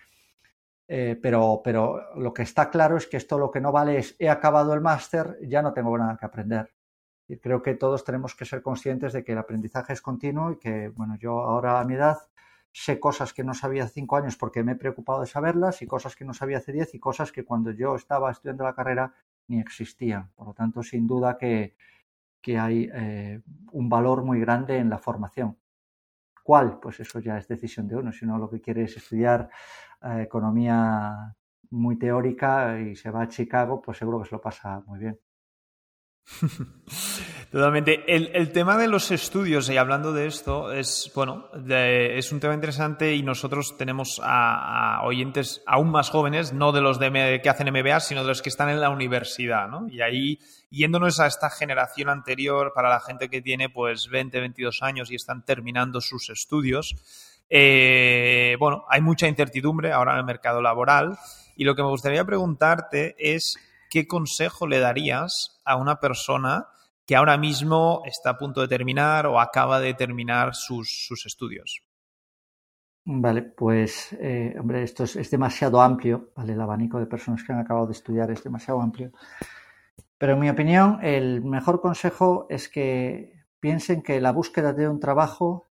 [0.87, 4.15] Eh, pero, pero lo que está claro es que esto lo que no vale es
[4.19, 6.69] he acabado el máster, ya no tengo nada que aprender
[7.27, 10.57] Y creo que todos tenemos que ser conscientes de que el aprendizaje es continuo y
[10.59, 12.17] que, bueno, yo ahora a mi edad
[12.71, 15.87] sé cosas que no sabía hace cinco años porque me he preocupado de saberlas y
[15.87, 19.13] cosas que no sabía hace diez y cosas que cuando yo estaba estudiando la carrera
[19.47, 20.31] ni existían.
[20.35, 21.75] Por lo tanto, sin duda que,
[22.41, 25.57] que hay eh, un valor muy grande en la formación.
[26.43, 26.79] ¿Cuál?
[26.79, 28.11] Pues eso ya es decisión de uno.
[28.11, 29.49] Si uno lo que quiere es estudiar
[30.03, 31.35] eh, economía
[31.71, 35.19] muy teórica y se va a Chicago, pues seguro que se lo pasa muy bien.
[37.51, 38.03] Totalmente.
[38.07, 43.13] El, tema de los estudios, y hablando de esto, es bueno, es un tema interesante
[43.13, 47.99] y nosotros tenemos a, oyentes aún más jóvenes, no de los de, que hacen MBA,
[47.99, 49.87] sino de los que están en la universidad, ¿no?
[49.87, 50.39] Y ahí,
[50.71, 55.15] yéndonos a esta generación anterior, para la gente que tiene pues 20, 22 años y
[55.15, 56.95] están terminando sus estudios,
[57.49, 61.17] eh, bueno, hay mucha incertidumbre ahora en el mercado laboral
[61.55, 63.57] y lo que me gustaría preguntarte es
[63.93, 66.65] ¿qué consejo le darías a una persona
[67.05, 71.83] que ahora mismo está a punto de terminar o acaba de terminar sus, estudios?
[73.05, 76.53] Vale, pues, eh, hombre, esto es, demasiado amplio, ¿vale?
[76.53, 79.11] El abanico de personas que han acabado de estudiar es demasiado amplio.
[80.17, 84.99] Pero en mi opinión, el mejor consejo es que piensen que la búsqueda de un
[84.99, 85.67] trabajo,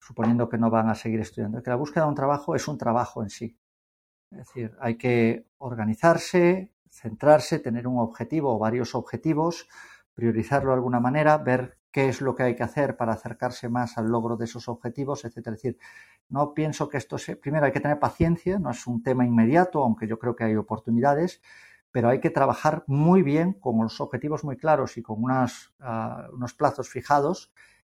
[0.00, 2.78] suponiendo que no van a seguir estudiando, que la búsqueda de un trabajo es un
[2.78, 3.56] trabajo en sí.
[4.32, 9.68] Es decir, hay que organizarse, centrarse, tener un objetivo o varios objetivos,
[10.14, 13.98] priorizarlo de alguna manera, ver qué es lo que hay que hacer para acercarse más
[13.98, 15.56] al logro de esos objetivos, etcétera.
[15.56, 15.78] Es decir,
[16.28, 19.82] no pienso que esto sea, primero hay que tener paciencia, no es un tema inmediato,
[19.82, 21.40] aunque yo creo que hay oportunidades,
[21.90, 26.54] pero hay que trabajar muy bien con los objetivos muy claros y con ah, unos
[26.54, 27.52] plazos fijados,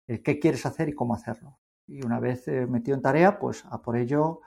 [0.07, 1.59] eh, qué quieres hacer y cómo hacerlo.
[1.87, 4.42] Y una vez eh, metido en tarea, pues a por ello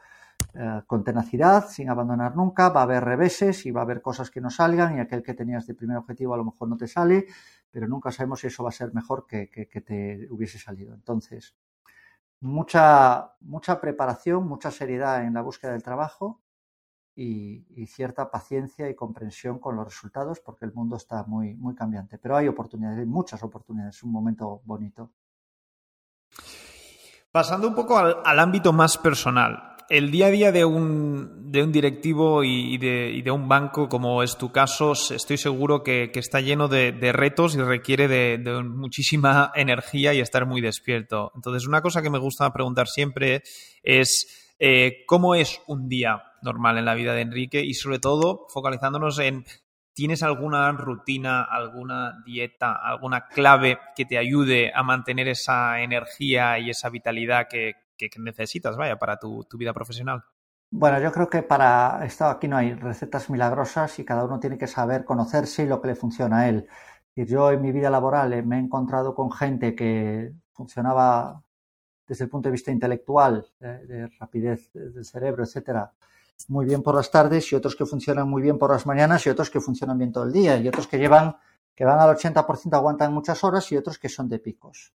[0.54, 4.30] eh, con tenacidad, sin abandonar nunca, va a haber reveses y va a haber cosas
[4.30, 6.88] que no salgan y aquel que tenías de primer objetivo a lo mejor no te
[6.88, 7.26] sale,
[7.72, 10.94] pero nunca sabemos si eso va a ser mejor que, te hubiese salido.
[10.94, 11.56] Entonces,
[12.42, 16.42] mucha, mucha preparación, mucha seriedad en la búsqueda del trabajo
[17.16, 22.18] y, cierta paciencia y comprensión con los resultados porque el mundo está muy, muy cambiante.
[22.18, 25.12] Pero hay oportunidades, hay muchas oportunidades, es un momento bonito.
[27.32, 31.73] Pasando un poco al ámbito más personal, el día a día de un, de un
[31.73, 37.12] directivo y de, un banco, como es tu caso, estoy seguro que, está lleno de,
[37.12, 41.34] retos y requiere de, muchísima energía y estar muy despierto.
[41.36, 43.43] Entonces, una cosa que me gusta preguntar siempre
[43.84, 48.47] es eh, cómo es un día normal en la vida de Enrique y sobre todo
[48.49, 49.43] focalizándonos en
[49.93, 56.69] ¿Tienes alguna rutina, alguna dieta, alguna clave que te ayude a mantener esa energía y
[56.69, 57.73] esa vitalidad que,
[58.10, 60.24] que, necesitas, vaya, para tu, vida profesional?
[60.70, 64.58] Bueno, yo creo que para esto aquí no hay recetas milagrosas y cada uno tiene
[64.58, 66.68] que saber conocerse y lo que le funciona a él.
[67.16, 71.44] Yo en mi vida laboral eh, me he encontrado con gente que funcionaba
[72.08, 75.94] desde el punto de vista intelectual, de, rapidez del cerebro, etcétera,
[76.48, 79.30] muy bien por las tardes y otros que funcionan muy bien por las mañanas y
[79.30, 81.36] otros que funcionan bien todo el día y otros que llevan
[81.76, 84.94] que van al 80% aguantan muchas horas y otros que son de picos.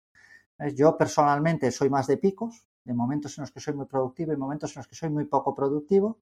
[0.76, 4.38] Yo personalmente soy más de picos, de momentos en los que soy muy productivo y
[4.38, 6.19] momentos en los que soy muy poco productivo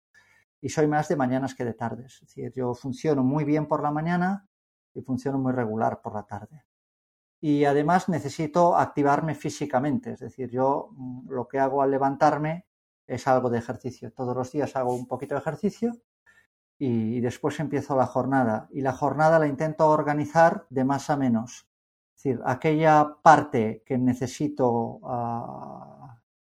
[0.62, 2.14] y soy más de mañanas que de tardes.
[2.16, 4.48] Es decir, yo funciono muy bien por la mañana
[4.94, 6.66] y funciono muy regular por la tarde.
[7.40, 12.68] Y además necesito activarme físicamente, es decir, yo mm, lo que hago al levantarme
[13.08, 14.14] es algo de ejercicio.
[14.14, 15.92] Todos los días hago un poquito de ejercicio
[16.78, 18.68] y, después empiezo la jornada.
[18.72, 21.68] Y la jornada la intento organizar de más a menos.
[22.16, 26.01] Es decir, aquella parte que necesito ah,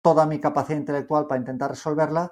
[0.05, 2.31] toda mi capacidad intelectual para intentar resolverla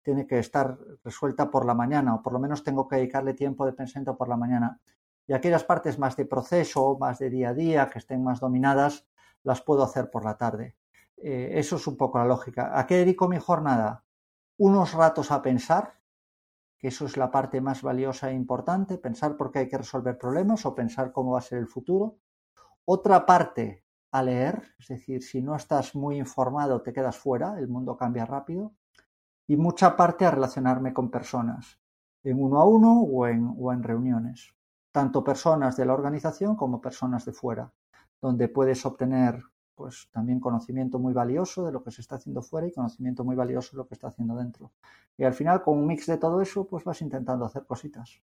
[0.00, 3.66] tiene que estar resuelta por la mañana, o por lo menos tengo que dedicarle tiempo
[3.66, 4.80] de pensamiento por la mañana.
[5.26, 9.06] Y aquellas partes más de proceso, más de día a día, que estén más dominadas,
[9.42, 10.78] las puedo hacer por la tarde.
[11.18, 12.70] Eh, eso es un poco la lógica.
[12.72, 14.02] ¿A qué dedico mi jornada?
[14.56, 16.00] Unos ratos a pensar,
[16.78, 20.16] que eso es la parte más valiosa e importante, pensar por qué hay que resolver
[20.16, 22.16] problemas o pensar cómo va a ser el futuro.
[22.86, 27.68] Otra parte a leer, es decir, si no estás muy informado te quedas fuera, el
[27.68, 28.72] mundo cambia rápido,
[29.46, 31.78] y mucha parte a relacionarme con personas,
[32.22, 34.54] en uno a uno o en, o en reuniones,
[34.92, 37.72] tanto personas de la organización como personas de fuera,
[38.20, 39.42] donde puedes obtener
[39.80, 43.34] pues también conocimiento muy valioso de lo que se está haciendo fuera y conocimiento muy
[43.34, 44.72] valioso de lo que está haciendo dentro.
[45.16, 48.20] Y al final, con un mix de todo eso, pues vas intentando hacer cositas.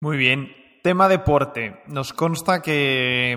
[0.00, 0.65] Muy bien.
[0.86, 1.82] Tema deporte.
[1.88, 3.34] Nos consta que,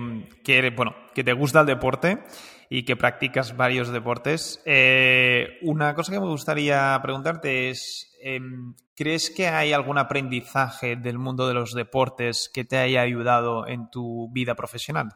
[0.76, 2.22] bueno, que te gusta el deporte
[2.68, 4.62] y que practicas varios deportes.
[4.66, 11.18] Eh, una cosa que me gustaría preguntarte es, em, ¿crees que hay algún aprendizaje del
[11.18, 15.08] mundo de los deportes que te haya ayudado en tu vida profesional?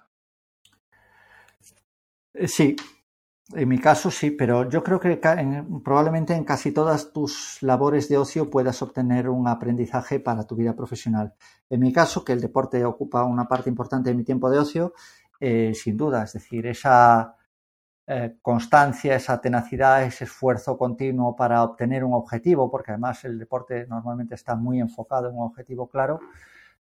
[2.32, 2.74] Eh, sí,
[3.52, 5.20] en mi caso sí, pero yo creo que
[5.84, 10.74] probablemente en casi todas tus labores de ocio puedas obtener un aprendizaje para tu vida
[10.74, 11.34] profesional.
[11.68, 14.94] En mi caso, que el deporte ocupa una parte importante de mi tiempo de ocio,
[15.40, 17.36] eh, sin duda, es decir, esa
[18.06, 23.86] eh, constancia, esa tenacidad, ese esfuerzo continuo para obtener un objetivo, porque además el deporte
[23.86, 26.20] normalmente está muy enfocado en un objetivo claro,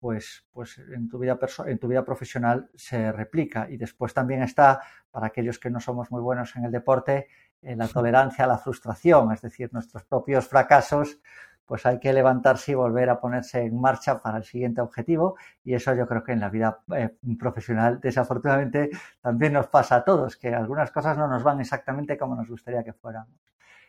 [0.04, 3.70] pues, pues en, tu vida en tu vida profesional se replica.
[3.70, 7.28] Y después también está, para aquellos que no somos muy buenos en el deporte,
[7.62, 11.20] eh, la tolerancia a la frustración, es decir, nuestros propios fracasos
[11.64, 15.72] pues hay que levantarse y volver a ponerse en marcha para el siguiente objetivo y
[15.72, 18.90] eso yo creo que en la vida eh, profesional desafortunadamente
[19.22, 22.84] también nos pasa a todos, que algunas cosas no nos van exactamente como nos gustaría
[22.84, 23.24] que fueran.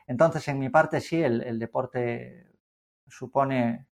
[0.07, 2.53] Entonces, en mi parte sí, el, deporte
[3.05, 3.87] supone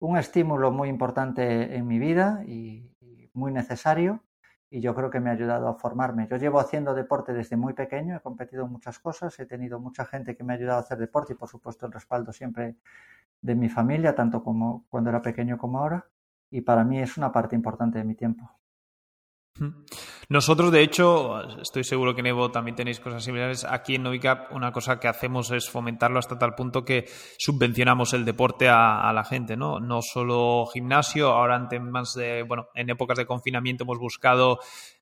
[0.00, 2.90] un estímulo muy importante en mi vida y
[3.34, 4.22] muy necesario
[4.70, 6.28] y yo creo que me ha ayudado a formarme.
[6.30, 10.04] Yo llevo haciendo deporte desde muy pequeño, he competido en muchas cosas, he tenido mucha
[10.04, 12.76] gente que me ha ayudado a hacer deporte y por supuesto el respaldo siempre
[13.40, 16.06] de mi familia, tanto como cuando era pequeño como ahora,
[16.50, 18.50] y para mí es una parte importante de mi tiempo.
[20.28, 23.64] Nosotros, de hecho, estoy seguro que en Evo también tenéis cosas similares.
[23.64, 27.06] Aquí en Novicap una cosa que hacemos es fomentarlo hasta tal punto que
[27.38, 29.80] subvencionamos el deporte a, la gente, ¿no?
[29.80, 34.58] No solo gimnasio, ahora en temas de, bueno, en épocas de confinamiento hemos buscado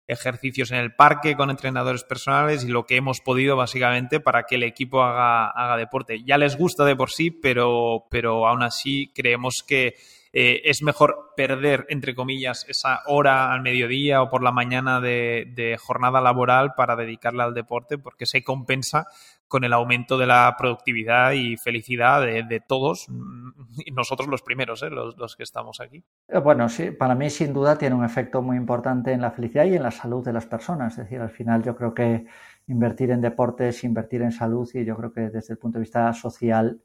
[0.07, 4.55] ejercicios en el parque con entrenadores personales y lo que hemos podido básicamente para que
[4.55, 6.23] el equipo haga, haga deporte.
[6.25, 9.97] Ya les gusta de por sí, pero, pero aún así creemos que
[10.33, 15.77] eh, es mejor perder, entre comillas, esa hora al mediodía o por la mañana de,
[15.81, 19.07] jornada laboral para dedicarla al deporte porque se compensa
[19.49, 23.07] con el aumento de la productividad y felicidad de, todos,
[23.85, 24.91] y nosotros los primeros, ¿eh?
[24.91, 26.05] los, los, que estamos aquí.
[26.29, 29.65] Eh, bueno, sí, para mí sin duda tiene un efecto muy importante en la felicidad
[29.67, 30.95] y en la salud de las personas.
[30.95, 32.27] Es decir, al final yo creo que
[32.67, 36.13] invertir en deportes, invertir en salud y yo creo que desde el punto de vista
[36.13, 36.81] social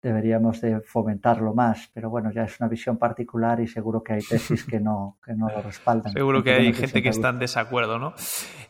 [0.00, 4.20] deberíamos de fomentarlo más, pero bueno, ya es una visión particular y seguro que hay
[4.20, 6.12] tesis que no, que no lo respaldan.
[6.12, 8.14] Seguro que hay gente que está en desacuerdo, ¿no?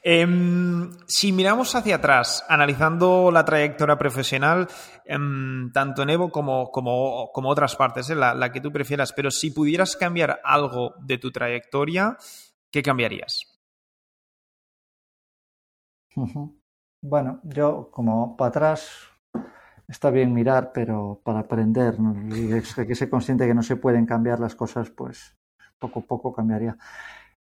[0.03, 4.69] Em, si miramos hacia atrás, analizando la trayectoria profesional,
[5.05, 8.15] em, tanto en Evo como, como, como otras partes, ¿eh?
[8.15, 12.17] la, que tú prefieras, pero si pudieras cambiar algo de tu trayectoria,
[12.71, 13.43] ¿qué cambiarías?
[17.01, 19.09] Bueno, yo como para atrás
[19.89, 21.97] está bien mirar, pero para aprender
[22.31, 25.37] y hay que ser consciente que no se pueden cambiar las cosas, pues
[25.79, 26.77] poco a poco cambiaría.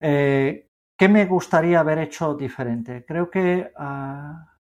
[0.00, 3.04] Eh, ¿Qué me gustaría haber hecho diferente?
[3.06, 4.58] Creo que ah,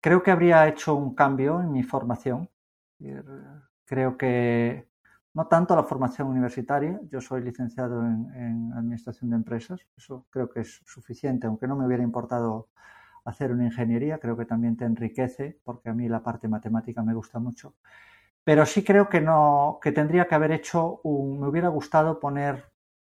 [0.00, 2.48] creo que habría hecho un cambio en mi formación.
[3.84, 4.88] Creo que
[5.34, 7.00] no tanto la formación universitaria.
[7.10, 9.80] Yo soy licenciado en, en administración de empresas.
[9.96, 12.68] Eso creo que es suficiente, aunque no me hubiera importado
[13.28, 17.14] hacer una ingeniería, creo que también te enriquece, porque a mí la parte matemática me
[17.14, 17.74] gusta mucho.
[18.44, 22.72] Pero sí creo que no, que tendría que haber hecho un, me hubiera gustado poner,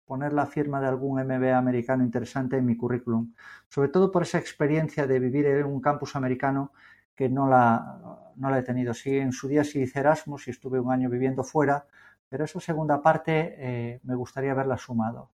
[0.06, 3.34] poner la firma de algún MBA americano interesante en mi currículum,
[3.68, 6.72] sobre todo por esa experiencia de vivir en un campus americano
[7.14, 8.94] que no la, no la he tenido.
[8.94, 11.86] Sí, en su día sí hice Erasmus y estuve un año viviendo fuera,
[12.28, 15.30] pero esa segunda parte eh, me gustaría haberla sumado.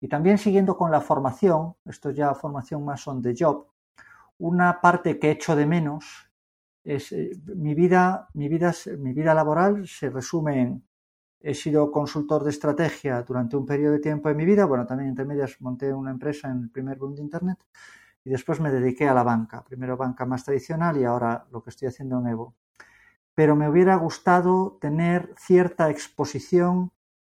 [0.00, 3.66] Y también siguiendo con la formación, esto ya formación más on the job,
[4.38, 6.30] una parte que echo de menos
[6.84, 10.86] es eh, mi vida, mi vida, mi vida laboral se resume en
[11.40, 15.10] he sido consultor de estrategia durante un periodo de tiempo de mi vida, bueno, también
[15.10, 17.58] entre medias monté una empresa en el primer boom de internet
[18.24, 21.70] y después me dediqué a la banca, primero banca más tradicional y ahora lo que
[21.70, 22.54] estoy haciendo en Evo.
[23.34, 26.90] Pero me hubiera gustado tener cierta exposición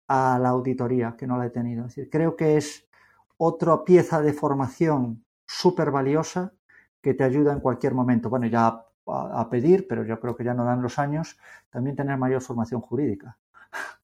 [0.07, 1.81] a la auditoría, que no la he tenido.
[1.85, 2.87] Es decir, creo que es
[3.35, 6.53] otra pieza de formación súper valiosa
[7.01, 8.29] que te ayuda en cualquier momento.
[8.29, 11.37] Bueno, ya a, pedir, pero yo creo que ya no dan los años,
[11.69, 13.37] también tener mayor formación jurídica.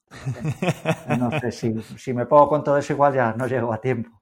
[1.20, 4.22] no sé, si, si me pongo con todo eso igual ya no llego a tiempo.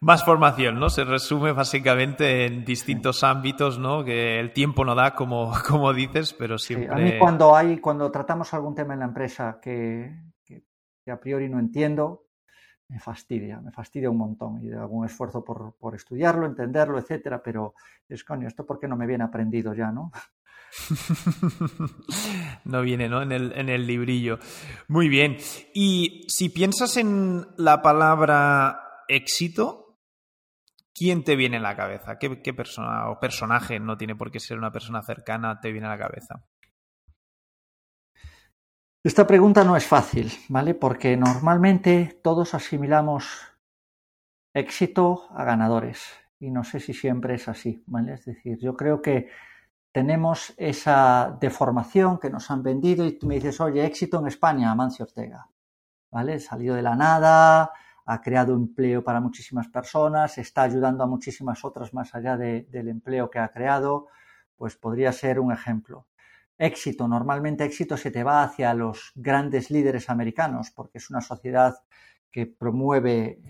[0.00, 0.90] Más formación, ¿no?
[0.90, 4.04] Se resume básicamente en distintos ámbitos, ¿no?
[4.04, 6.92] Que el tiempo no da, como, como dices, pero siempre...
[6.92, 10.14] a mí cuando hay, cuando tratamos algún tema en la empresa que,
[10.44, 12.23] que a priori no entiendo,
[12.88, 17.42] me fastidia, me fastidia un montón y hago un esfuerzo por, por estudiarlo, entenderlo, etcétera,
[17.42, 17.74] pero
[18.08, 20.12] es coño, esto porque no me viene aprendido ya, ¿no?
[22.64, 23.22] no viene ¿no?
[23.22, 24.38] En, el, en el librillo.
[24.88, 25.36] Muy bien.
[25.72, 30.00] Y si piensas en la palabra éxito,
[30.92, 32.18] ¿quién te viene a la cabeza?
[32.18, 35.86] ¿Qué, ¿Qué, persona o personaje, no tiene por qué ser una persona cercana, te viene
[35.86, 36.44] a la cabeza?
[39.04, 40.72] Esta pregunta no es fácil, ¿vale?
[40.72, 43.52] Porque normalmente todos asimilamos
[44.54, 46.06] éxito a ganadores.
[46.40, 48.14] Y no sé si siempre es así, ¿vale?
[48.14, 49.28] Es decir, yo creo que
[49.92, 54.70] tenemos esa deformación que nos han vendido y tú me dices, oye, éxito en España,
[54.70, 55.50] Amancio Ortega.
[56.10, 56.40] ¿Vale?
[56.40, 57.72] Salió de la nada,
[58.06, 62.88] ha creado empleo para muchísimas personas, está ayudando a muchísimas otras más allá de, del
[62.88, 64.06] empleo que ha creado,
[64.56, 66.06] pues podría ser un ejemplo.
[66.56, 71.74] Éxito, normalmente éxito se te va hacia los grandes líderes americanos, porque es una sociedad
[72.30, 73.40] que promueve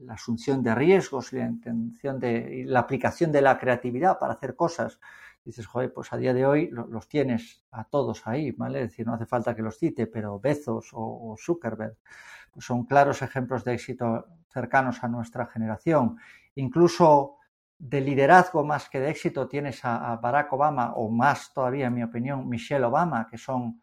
[0.00, 4.98] la asunción de riesgos, la intención de la aplicación de la creatividad para hacer cosas
[5.44, 8.82] dices, joder, pues a día de hoy los tienes a todos ahí, ¿vale?
[8.82, 11.96] Es decir, no hace falta que los cite, pero Bezos o, Zuckerberg
[12.52, 16.18] pues son claros ejemplos de éxito cercanos a nuestra generación.
[16.54, 17.36] Incluso
[17.82, 22.04] de liderazgo más que de éxito tienes a, Barack Obama o más todavía, en mi
[22.04, 23.82] opinión, Michelle Obama, que son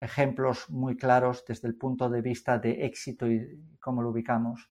[0.00, 4.68] ejemplos muy claros desde el punto de vista de éxito y cómo lo ubicamos.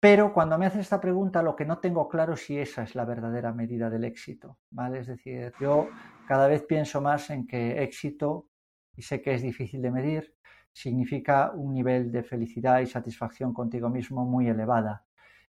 [0.00, 2.94] Pero cuando me haces esta pregunta, lo que no tengo claro es si esa es
[2.94, 5.00] la verdadera medida del éxito, ¿vale?
[5.00, 5.90] Es decir, yo
[6.26, 8.48] cada vez pienso más en que éxito,
[8.94, 10.34] y sé que es difícil de medir,
[10.72, 15.04] significa un nivel de felicidad y satisfacción contigo mismo muy elevada.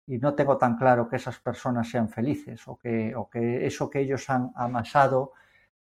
[0.06, 3.90] Y no tengo tan claro que esas personas sean felices o que, o que eso
[3.90, 5.32] que ellos han amasado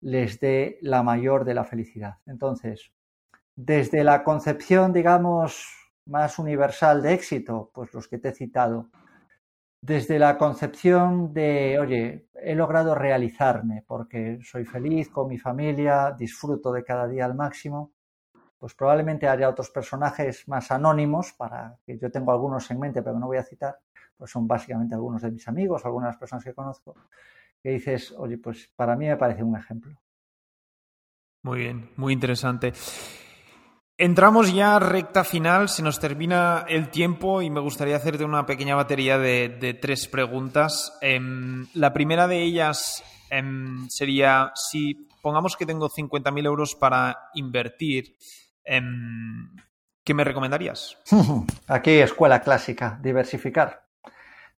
[0.01, 2.17] les dé la mayor de la felicidad.
[2.25, 2.91] Entonces,
[3.55, 7.71] desde la concepción, digamos, más universal de éxito?
[7.73, 8.89] Pues los que te he citado.
[9.81, 16.71] Desde la concepción de, oye, he logrado realizarme porque soy feliz con mi familia, disfruto
[16.71, 17.91] de cada día al máximo,
[18.57, 23.19] pues probablemente haya otros personajes más anónimos, para que yo tengo algunos en mente, pero
[23.19, 23.77] no voy a citar,
[24.17, 26.95] pues son básicamente algunos de mis amigos, algunas personas que conozco,
[27.61, 29.99] que dices, oye, pues para mí me parece un ejemplo.
[31.43, 32.73] Muy bien, muy interesante.
[33.97, 38.75] Entramos ya recta final, se nos termina el tiempo y me gustaría hacerte una pequeña
[38.75, 40.97] batería de, tres preguntas.
[41.01, 48.15] Em, la primera de ellas em, sería, si pongamos que tengo 50.000 euros para invertir,
[48.63, 49.55] em,
[50.03, 50.97] ¿qué me recomendarías?
[51.67, 53.82] Aquí, escuela clásica, diversificar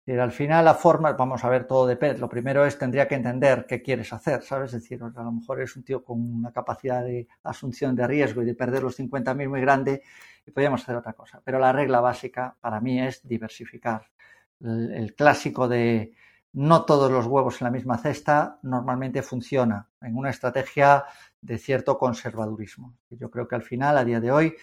[0.08, 2.20] al final la forma, vamos a ver, todo depende.
[2.20, 4.74] Lo primero es, tendría que entender qué quieres hacer, ¿sabes?
[4.74, 8.44] Es decir, a lo mejor es un tío con una capacidad de asunción de riesgo
[8.44, 10.04] y de perder los 50.000 muy grande
[10.46, 11.42] y podríamos hacer otra cosa.
[11.44, 14.06] Pero la regla básica para mí es diversificar.
[14.62, 16.14] el clásico de
[16.56, 21.04] no todos los huevos en la misma cesta normalmente funciona en una estrategia
[21.42, 22.96] de cierto conservadurismo.
[23.10, 24.56] Yo creo que al final, a día de hoy,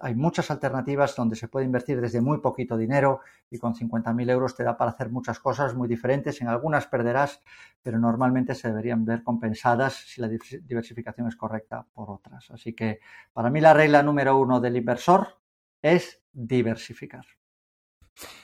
[0.00, 3.20] hay muchas alternativas donde se puede invertir desde muy poquito dinero
[3.50, 6.38] y con 50.000 euros te da para hacer muchas cosas muy diferentes.
[6.42, 7.42] En algunas perderás,
[7.82, 12.50] pero normalmente se deberían ver compensadas si la diversificación es correcta por otras.
[12.50, 13.00] Así que
[13.32, 15.38] para mí la regla número uno del inversor
[15.80, 17.24] es diversificar.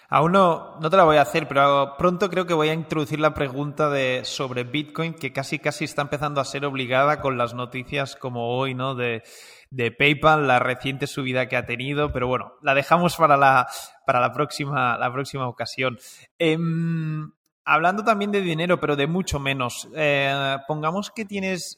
[0.09, 3.19] Aún no, no te la voy a hacer, pero pronto creo que voy a introducir
[3.19, 7.55] la pregunta de, sobre Bitcoin, que casi casi está empezando a ser obligada con las
[7.55, 8.95] noticias como hoy, ¿no?
[8.95, 9.23] De,
[9.71, 13.67] de PayPal, la reciente subida que ha tenido, pero bueno, la dejamos para la,
[14.07, 15.99] para la, próxima, la próxima ocasión.
[16.39, 17.33] Em,
[17.65, 21.77] hablando también de dinero, pero de mucho menos, eh, pongamos que tienes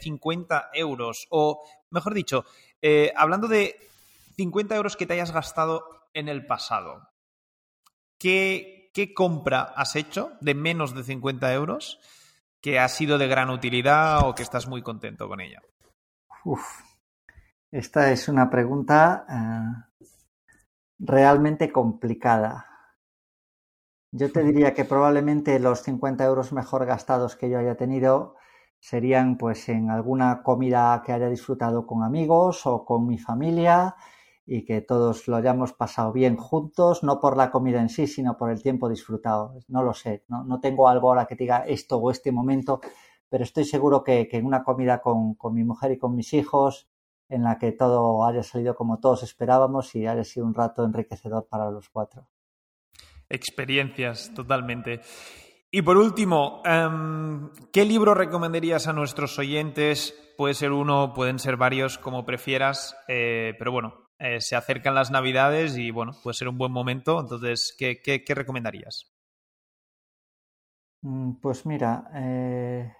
[0.00, 2.44] 50 eh, euros, o mejor dicho,
[2.82, 3.76] eh, hablando de
[4.36, 7.08] 50 euros que te hayas gastado en el pasado.
[8.18, 12.00] ¿Qué, ¿Qué compra has hecho de menos de 50 euros
[12.60, 15.62] que ha sido de gran utilidad o que estás muy contento con ella?
[16.44, 16.80] Uf,
[17.70, 20.04] esta es una pregunta uh,
[20.98, 22.66] realmente complicada.
[24.10, 28.36] Yo te diría que probablemente los 50 euros mejor gastados que yo haya tenido
[28.80, 33.94] serían pues en alguna comida que haya disfrutado con amigos o con mi familia
[34.50, 38.38] y que todos lo hayamos pasado bien juntos, no por la comida en sí, sino
[38.38, 39.60] por el tiempo disfrutado.
[39.68, 42.80] No lo sé, no, no tengo algo ahora que diga esto o este momento,
[43.28, 46.88] pero estoy seguro que, en una comida con, con, mi mujer y con mis hijos,
[47.28, 51.46] en la que todo haya salido como todos esperábamos y haya sido un rato enriquecedor
[51.46, 52.26] para los cuatro.
[53.28, 55.02] Experiencias, totalmente.
[55.70, 60.14] Y por último, um, ¿qué libro recomendarías a nuestros oyentes?
[60.38, 65.10] Puede ser uno, pueden ser varios, como prefieras, eh, pero bueno, eh, se acercan las
[65.10, 67.20] navidades y bueno, puede ser un buen momento.
[67.20, 69.12] Entonces, ¿qué, qué, qué recomendarías?
[71.02, 72.92] Mm, pues mira, eh,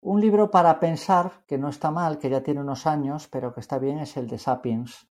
[0.00, 3.60] Un libro para pensar, que no está mal, que ya tiene unos años, pero que
[3.60, 5.08] está bien, es el de Sapiens.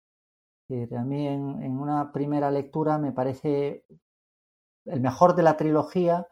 [0.97, 3.85] a mí en, una primera lectura me parece
[4.85, 6.27] el mejor de la trilogía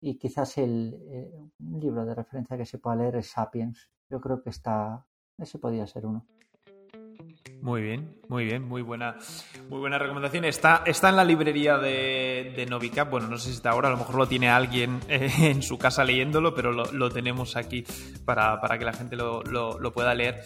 [0.00, 3.90] y quizás el, eh, un libro de referencia que se pueda leer es Sapiens.
[4.10, 5.06] Yo creo que está,
[5.38, 6.26] ese podría ser uno.
[7.62, 9.16] Muy bien, muy bien, muy buena,
[9.68, 10.46] muy buena recomendación.
[10.46, 13.10] Está, está en la librería de, de Novicap.
[13.10, 15.76] Bueno, no sé si está ahora, a lo mejor lo tiene alguien eh, en su
[15.76, 17.84] casa leyéndolo, pero lo, tenemos aquí
[18.24, 20.42] para, que la gente lo, lo pueda leer.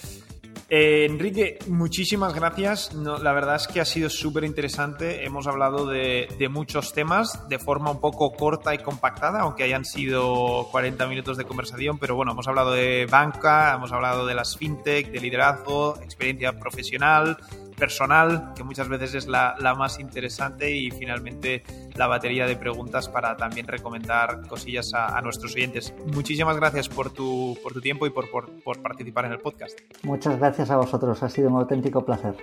[0.70, 2.94] Eh, Enrique, muchísimas gracias.
[2.94, 5.24] la verdad es que ha sido súper interesante.
[5.24, 10.68] Hemos hablado de, muchos temas de forma un poco corta y compactada, aunque hayan sido
[10.70, 11.98] 40 minutos de conversación.
[11.98, 17.36] Pero bueno, hemos hablado de banca, hemos hablado de las fintech, de liderazgo, experiencia profesional,
[17.75, 21.62] personal, que muchas veces es la, más interesante, y finalmente
[21.95, 25.95] la batería de preguntas para también recomendar cosillas a, nuestros oyentes.
[26.14, 29.79] Muchísimas gracias por tu, por tu tiempo y por, por participar en el podcast.
[30.03, 32.35] Muchas gracias a vosotros, ha sido un auténtico placer.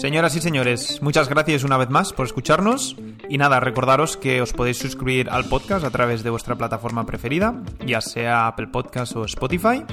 [0.00, 2.96] Señoras y señores, muchas gracias una vez más por escucharnos.
[3.30, 7.62] Y nada, recordaros que os podéis suscribir al podcast a través de vuestra plataforma preferida,
[7.86, 9.84] ya sea Apple Podcast o Spotify.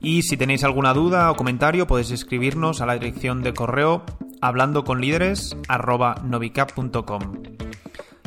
[0.00, 4.02] Y si tenéis alguna duda o comentario, podéis escribirnos a la dirección de correo
[4.40, 5.56] hablando con líderes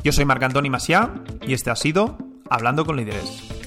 [0.05, 1.13] Yo soy Marc Antoni Masiá
[1.45, 2.17] y este ha sido
[2.49, 3.58] Hablando con Líderes.